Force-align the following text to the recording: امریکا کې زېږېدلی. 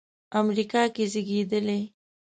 امریکا 0.39 0.83
کې 0.95 1.03
زېږېدلی. 1.11 1.81